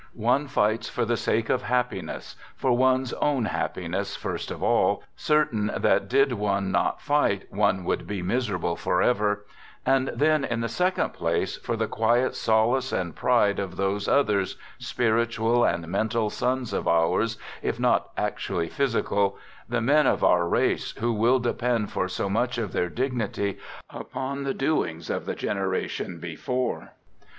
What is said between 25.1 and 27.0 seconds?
of the generation before.